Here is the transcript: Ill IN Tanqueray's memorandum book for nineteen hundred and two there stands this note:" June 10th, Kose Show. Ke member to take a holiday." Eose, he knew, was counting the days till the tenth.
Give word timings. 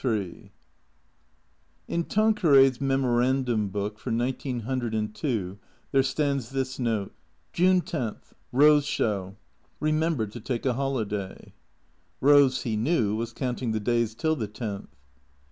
Ill 0.03 0.31
IN 1.87 2.03
Tanqueray's 2.05 2.81
memorandum 2.81 3.67
book 3.69 3.99
for 3.99 4.09
nineteen 4.09 4.61
hundred 4.61 4.95
and 4.95 5.13
two 5.13 5.59
there 5.91 6.01
stands 6.01 6.49
this 6.49 6.79
note:" 6.79 7.13
June 7.53 7.81
10th, 7.83 8.33
Kose 8.51 8.87
Show. 8.87 9.35
Ke 9.79 9.93
member 9.93 10.25
to 10.25 10.39
take 10.39 10.65
a 10.65 10.73
holiday." 10.73 11.53
Eose, 12.19 12.63
he 12.63 12.75
knew, 12.75 13.15
was 13.15 13.31
counting 13.31 13.73
the 13.73 13.79
days 13.79 14.15
till 14.15 14.35
the 14.35 14.47
tenth. 14.47 14.95